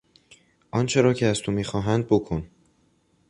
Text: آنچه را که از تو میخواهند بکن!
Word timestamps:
آنچه 0.71 1.01
را 1.01 1.13
که 1.13 1.25
از 1.25 1.39
تو 1.41 1.51
میخواهند 1.51 2.05
بکن! 2.07 2.47